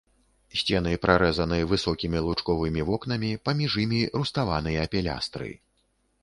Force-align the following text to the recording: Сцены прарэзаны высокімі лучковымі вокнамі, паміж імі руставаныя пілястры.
Сцены 0.59 0.93
прарэзаны 1.03 1.59
высокімі 1.73 2.19
лучковымі 2.29 2.81
вокнамі, 2.89 3.29
паміж 3.49 3.77
імі 3.85 4.01
руставаныя 4.23 4.89
пілястры. 4.97 5.49